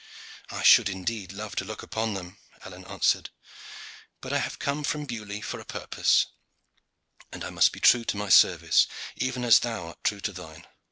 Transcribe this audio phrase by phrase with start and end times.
[0.49, 3.29] "I should indeed love to look upon them," Alleyne answered;
[4.19, 6.25] "but I have come from Beaulieu for a purpose,
[7.31, 10.65] and I must be true to my service, even as thou art true to thine."